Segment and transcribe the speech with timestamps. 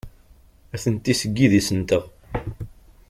[0.75, 2.03] Atenti seg yidis-nteɣ.